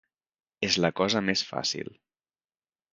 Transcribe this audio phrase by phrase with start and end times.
[0.69, 1.95] És la cosa més fàcil.